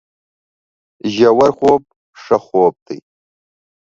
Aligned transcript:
ژورخوب 1.13 1.81
ښه 2.21 2.37
خوب 2.45 2.75
دی 2.85 2.99